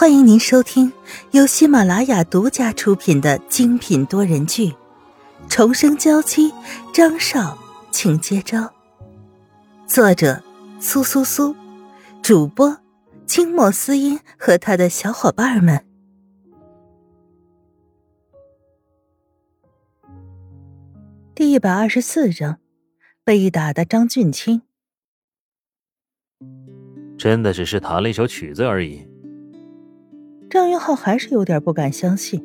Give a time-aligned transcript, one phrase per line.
[0.00, 0.92] 欢迎您收听
[1.32, 4.66] 由喜马拉雅独家出品的精品多人剧
[5.48, 6.52] 《重生娇妻》，
[6.94, 7.58] 张少，
[7.90, 8.72] 请接招。
[9.88, 10.40] 作者：
[10.78, 11.56] 苏苏苏，
[12.22, 12.78] 主播：
[13.26, 15.84] 清墨思音和他的小伙伴们。
[21.34, 22.60] 第一百二十四章，
[23.24, 24.62] 被打的张俊清，
[27.18, 29.07] 真的只是弹了一首曲子而已。
[30.50, 32.42] 张云浩还是有点不敢相信，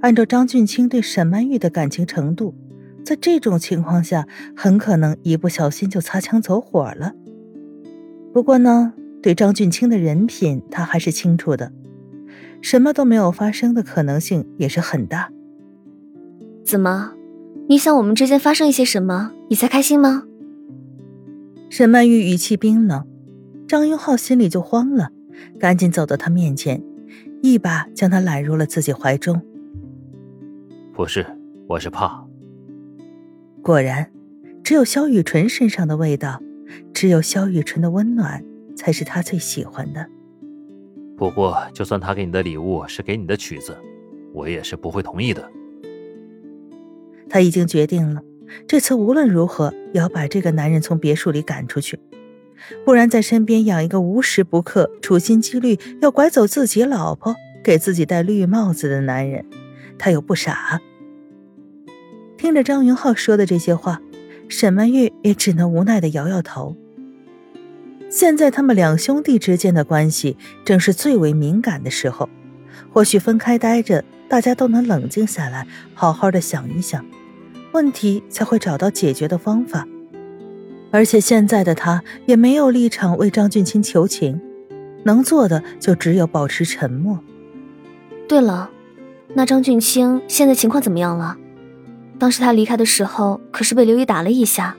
[0.00, 2.54] 按照张俊清对沈曼玉的感情程度，
[3.04, 7.12] 在这种情况下，很可能一不小心就擦枪走火了。
[8.32, 11.72] 不过呢，对张俊清的人品，他还是清楚的，
[12.60, 15.30] 什么都没有发生的可能性也是很大。
[16.64, 17.12] 怎么，
[17.68, 20.24] 你想我们之间发生一些什么，你才开心吗？
[21.70, 23.06] 沈曼玉语气冰冷，
[23.68, 25.10] 张云浩心里就慌了，
[25.60, 26.82] 赶紧走到他面前。
[27.42, 29.40] 一把将他揽入了自己怀中。
[30.92, 31.24] 不是，
[31.68, 32.26] 我是怕。
[33.62, 34.10] 果然，
[34.64, 36.42] 只有萧雨纯身上的味道，
[36.92, 38.44] 只有萧雨纯的温暖，
[38.76, 40.06] 才是他最喜欢的。
[41.16, 43.76] 不过，就算他给你的礼物是给你的曲子，
[44.32, 45.48] 我也是不会同意的。
[47.28, 48.22] 他已经决定了，
[48.66, 51.98] 这次无论如何也要把这个男人从别墅里赶出去。
[52.84, 59.44] 不然，在身边养一个无时不刻处心积虑要拐走自己老婆、给自己戴绿帽子的男人，
[59.98, 60.80] 他又不傻。
[62.36, 64.00] 听着张云浩说的这些话，
[64.48, 66.76] 沈曼玉也只能无奈的摇摇头。
[68.08, 72.28] 现在他们两兄弟之间的关系正是最为敏感的时候，
[72.92, 77.04] 或许分开待着，大家都能冷静下来，好好的想一想，
[77.72, 79.86] 问题才会找到解决的方法。
[80.90, 84.40] 而且现在的他也没有立场为张俊清求情，
[85.04, 87.18] 能做的就只有保持沉默。
[88.26, 88.70] 对了，
[89.34, 91.36] 那张俊清现在情况怎么样了？
[92.18, 94.76] 当时他离开的时候可是被刘姨打了一下。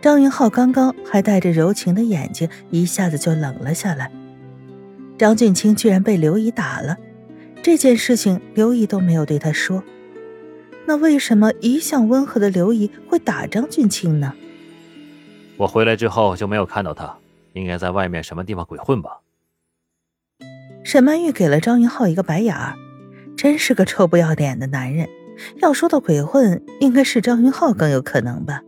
[0.00, 4.10] 张云浩刚刚还带着柔情的眼睛，一下子就冷了下来。
[5.18, 6.96] 张俊清居然被刘姨打了，
[7.62, 9.82] 这件事情刘姨都没有对他说，
[10.86, 14.32] 那为什么一向温和的刘姨会打张俊清呢？
[15.60, 17.18] 我回来之后就没有看到他，
[17.52, 19.20] 应该在外面什么地方鬼混吧。
[20.82, 22.74] 沈曼玉给了张云浩一个白眼儿，
[23.36, 25.06] 真是个臭不要脸的男人。
[25.60, 28.62] 要说到鬼混，应该是张云浩更有可能吧。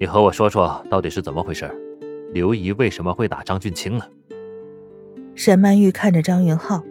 [0.00, 1.70] 你和我说说，到底是怎么回事？
[2.32, 4.06] 刘姨为什么会打张俊清呢？
[5.34, 6.82] 沈曼玉看着张云浩，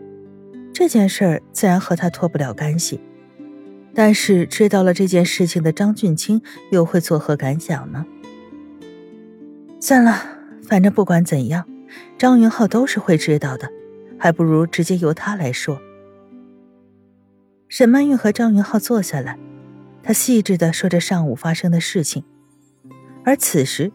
[0.72, 3.00] 这件事儿自然和他脱不了干系，
[3.96, 8.06] 但是知道了这件事情的张俊清又会作何感想呢？
[9.88, 10.20] 算了，
[10.68, 11.64] 反正不管怎样，
[12.18, 13.70] 张云浩都是会知道的，
[14.18, 15.80] 还不如直接由他来说。
[17.70, 19.38] 沈曼玉和张云浩坐下来，
[20.02, 22.24] 他细致的说着上午发生的事情，
[23.24, 23.92] 而此时，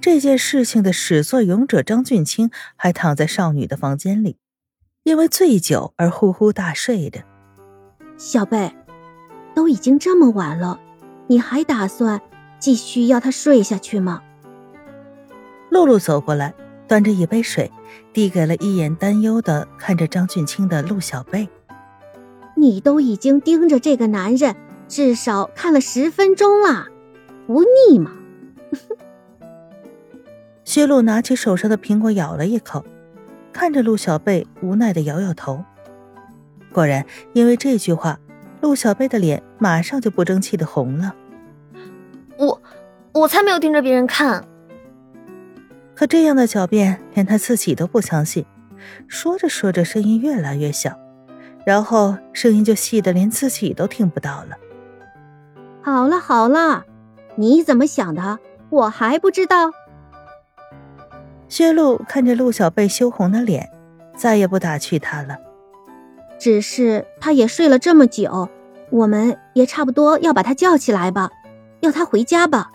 [0.00, 4.36] 这件事情的始作俑者张俊清还躺在少女的房间里，
[5.02, 7.18] 因为醉酒而呼呼大睡着。
[8.16, 8.72] 小贝，
[9.52, 10.78] 都已经这么晚了，
[11.26, 12.20] 你还打算
[12.60, 14.22] 继续要他睡下去吗？
[15.74, 16.54] 露露走过来，
[16.86, 17.68] 端着一杯水，
[18.12, 21.48] 递给了一眼担忧的看着张俊清的陆小贝。
[22.56, 24.54] 你都已经盯着这个男人，
[24.86, 26.86] 至少看了十分钟了，
[27.48, 28.12] 不腻吗？
[30.62, 32.84] 薛露拿起手上的苹果咬了一口，
[33.52, 35.64] 看着陆小贝，无奈的摇摇头。
[36.72, 38.20] 果然，因为这句话，
[38.60, 41.16] 陆小贝的脸马上就不争气的红了。
[42.38, 42.62] 我，
[43.12, 44.46] 我才没有盯着别人看。
[45.94, 48.44] 可这样的狡辩，连他自己都不相信。
[49.06, 50.98] 说着说着，声音越来越小，
[51.64, 54.56] 然后声音就细的连自己都听不到了。
[55.82, 56.84] 好了好了，
[57.36, 58.38] 你怎么想的，
[58.70, 59.70] 我还不知道。
[61.48, 63.70] 薛露看着陆小贝羞红的脸，
[64.16, 65.36] 再也不打趣他了。
[66.38, 68.48] 只是他也睡了这么久，
[68.90, 71.30] 我们也差不多要把他叫起来吧，
[71.80, 72.72] 要他回家吧，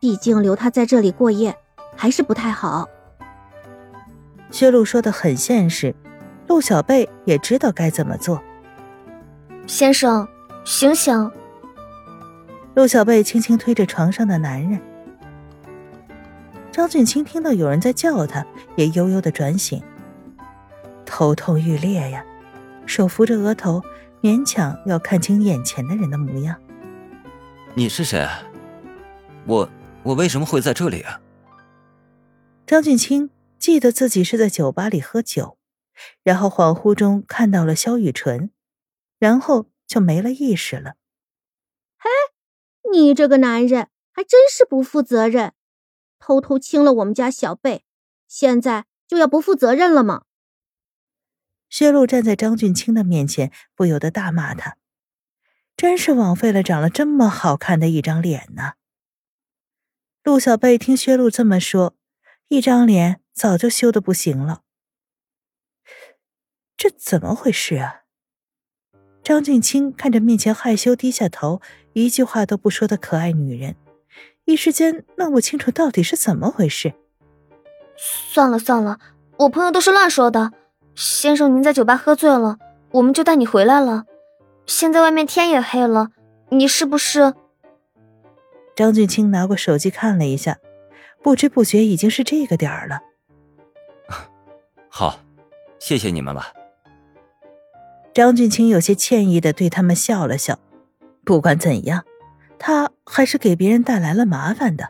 [0.00, 1.56] 毕竟留他在这里过夜。
[1.98, 2.88] 还是不太好。
[4.52, 5.92] 薛露说的很现实，
[6.46, 8.40] 陆小贝也知道该怎么做。
[9.66, 10.26] 先生，
[10.64, 11.30] 醒醒！
[12.74, 14.80] 陆小贝轻轻推着床上的男人。
[16.70, 18.46] 张俊清听到有人在叫他，
[18.76, 19.82] 也悠悠的转醒。
[21.04, 22.24] 头痛欲裂呀，
[22.86, 23.82] 手扶着额头，
[24.22, 26.54] 勉强要看清眼前的人的模样。
[27.74, 28.24] 你是谁？
[29.46, 29.68] 我
[30.04, 31.20] 我为什么会在这里啊？
[32.68, 35.56] 张俊清记得自己是在酒吧里喝酒，
[36.22, 38.50] 然后恍惚中看到了萧雨纯，
[39.18, 40.96] 然后就没了意识了。
[41.96, 42.10] 嘿，
[42.92, 45.54] 你这个男人还真是不负责任，
[46.18, 47.86] 偷偷亲了我们家小贝，
[48.28, 50.24] 现在就要不负责任了吗？
[51.70, 54.76] 薛露站在张俊清的面前，不由得大骂他
[55.74, 58.74] ：“真是枉费了长了这么好看的一张脸呢。”
[60.22, 61.94] 陆小贝听薛露这么说，
[62.48, 64.62] 一张脸早就羞得不行了。
[66.76, 68.02] 这怎么回事啊？
[69.22, 71.60] 张俊清看着面前害羞低下头、
[71.92, 73.76] 一句话都不说的可爱女人，
[74.46, 76.94] 一时间弄不清楚到底是怎么回事。
[77.96, 78.98] 算了算了，
[79.40, 80.52] 我朋友都是乱说的。
[80.94, 82.58] 先生，您在酒吧喝醉了，
[82.92, 84.06] 我们就带你回来了。
[84.64, 86.08] 现在外面天也黑了，
[86.48, 87.34] 你是不是？
[88.74, 90.58] 张俊清拿过手机看了一下，
[91.22, 93.00] 不知不觉已经是这个点儿了。
[94.88, 95.20] 好，
[95.78, 96.52] 谢谢你们了。
[98.14, 100.58] 张俊清有些歉意的对他们笑了笑。
[101.24, 102.04] 不管怎样，
[102.58, 104.88] 他还是给别人带来了麻烦的。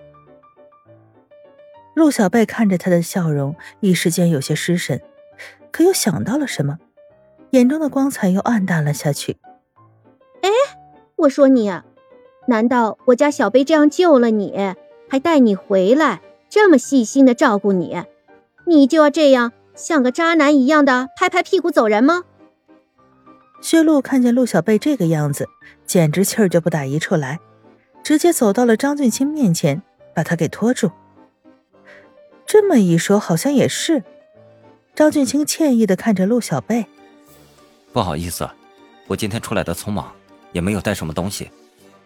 [1.94, 5.02] 陆小贝看着他的笑容，一时间有些失神。
[5.72, 6.78] 可又想到了什么，
[7.50, 9.36] 眼中的光彩又暗淡了下去。
[10.42, 10.48] 哎，
[11.16, 11.70] 我说你，
[12.46, 14.74] 难道我家小贝这样救了你，
[15.08, 18.02] 还带你回来，这么细心的照顾你，
[18.66, 22.24] 你就要这样像个渣男一样的拍拍屁股走人吗？
[23.60, 25.48] 薛露看见陆小贝这个样子，
[25.84, 27.40] 简直气儿就不打一处来，
[28.02, 29.82] 直接走到了张俊清面前，
[30.14, 30.92] 把他给拖住。
[32.46, 34.04] 这么一说，好像也是。
[34.94, 36.86] 张俊清歉意的看着陆小贝，
[37.92, 38.48] 不好意思，
[39.06, 40.12] 我今天出来的匆忙，
[40.52, 41.50] 也没有带什么东西。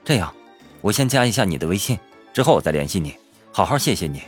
[0.05, 0.35] 这样，
[0.81, 1.99] 我先加一下你的微信，
[2.33, 3.17] 之后我再联系你。
[3.53, 4.23] 好好谢谢你。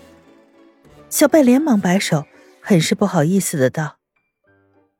[1.08, 2.26] 小贝连忙摆手，
[2.60, 3.96] 很是不好意思的道：“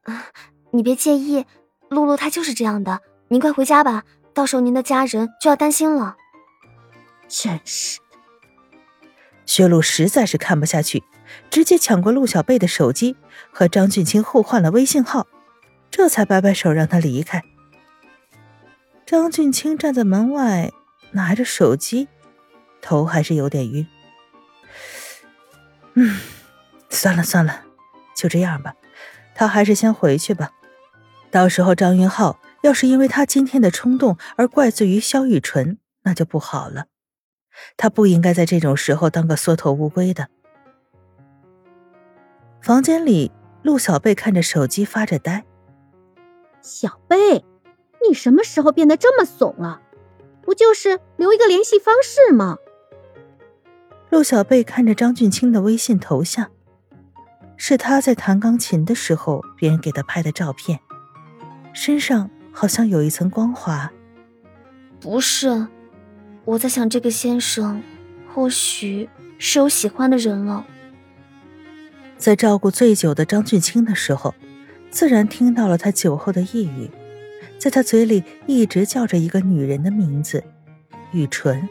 [0.04, 0.26] 啊，
[0.70, 1.44] 你别介意，
[1.88, 3.00] 露露她就是这样的。
[3.28, 6.16] 您快回家吧，到时候您的家人就要担心了。”
[7.28, 8.04] 真是的，
[9.44, 11.02] 薛露实在是看不下去。
[11.50, 13.16] 直接抢过陆小贝的手机，
[13.50, 15.26] 和张俊清互换了微信号，
[15.90, 17.42] 这才摆摆手让他离开。
[19.04, 20.70] 张俊清站在门外，
[21.12, 22.08] 拿着手机，
[22.84, 23.86] 头还是有点晕。
[25.94, 26.20] 嗯，
[26.90, 27.62] 算了算了，
[28.14, 28.75] 就这样吧，
[29.34, 30.50] 他还是先回去吧。
[31.31, 36.86] 到时候张云浩要是因为他今天的冲动而怪罪于萧雨纯，那就不好了。
[37.78, 40.28] 他不应该在这种时候当个缩头乌龟的。
[42.60, 43.32] 房间里，
[43.62, 45.44] 陆小贝看着手机发着呆。
[46.60, 47.44] 小贝，
[48.06, 49.80] 你什么时候变得这么怂了？
[50.42, 52.58] 不就是留一个联系方式吗？
[54.14, 56.49] 陆小贝看着张俊清的微信头像，
[57.56, 60.78] 是他在弹钢琴的时候别人给他拍的照片，
[61.72, 63.90] 身上好像有一层光滑。
[65.00, 65.66] 不是，
[66.44, 67.82] 我在想这个先生，
[68.32, 70.64] 或许是有喜欢的人了。
[72.16, 74.32] 在照顾醉酒的张俊清的时候，
[74.93, 76.88] 自然听到了他酒后的呓语，
[77.58, 80.44] 在他嘴里一直叫着一个女人的名字，
[81.11, 81.69] 雨纯。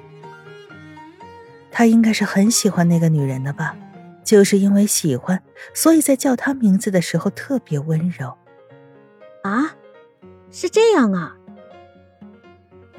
[1.75, 3.75] 他应该是很喜欢那个女人的吧？
[4.24, 5.42] 就是因为喜欢，
[5.74, 8.38] 所以在叫她名字的时候特别温柔。
[9.42, 9.76] 啊，
[10.52, 11.36] 是这样啊。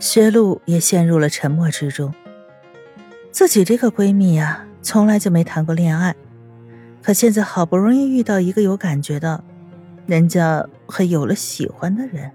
[0.01, 2.13] 薛露也陷入了沉默之中。
[3.31, 6.15] 自己这个闺蜜呀，从来就没谈过恋爱。
[7.01, 9.45] 可现在好不容易遇到一个有感觉的，
[10.07, 12.33] 人家还有了喜欢的人。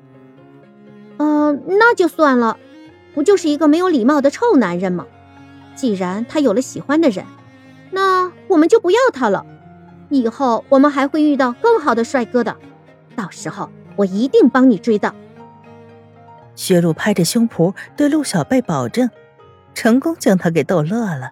[1.18, 2.58] 嗯，那就算了，
[3.14, 5.06] 不就是一个没有礼貌的臭男人吗？
[5.80, 7.24] 既然他有了喜欢的人，
[7.92, 9.46] 那我们就不要他了。
[10.10, 12.54] 以后我们还会遇到更好的帅哥的，
[13.16, 15.16] 到时候我一定帮你追到。
[16.54, 19.10] 薛露拍着胸脯对陆小贝保证，
[19.74, 21.32] 成功将他给逗乐了。